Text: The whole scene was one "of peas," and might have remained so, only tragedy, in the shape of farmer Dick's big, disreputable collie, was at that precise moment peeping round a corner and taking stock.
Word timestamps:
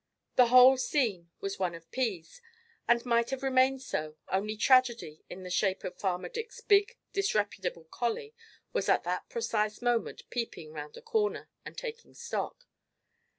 The 0.35 0.47
whole 0.47 0.77
scene 0.77 1.29
was 1.41 1.59
one 1.59 1.75
"of 1.75 1.91
peas," 1.91 2.41
and 2.87 3.05
might 3.05 3.29
have 3.29 3.43
remained 3.43 3.83
so, 3.83 4.15
only 4.29 4.57
tragedy, 4.57 5.23
in 5.29 5.43
the 5.43 5.51
shape 5.51 5.83
of 5.83 5.95
farmer 5.99 6.27
Dick's 6.27 6.59
big, 6.59 6.97
disreputable 7.13 7.83
collie, 7.83 8.33
was 8.73 8.89
at 8.89 9.03
that 9.03 9.29
precise 9.29 9.79
moment 9.79 10.27
peeping 10.31 10.73
round 10.73 10.97
a 10.97 11.03
corner 11.03 11.51
and 11.63 11.77
taking 11.77 12.15
stock. 12.15 12.67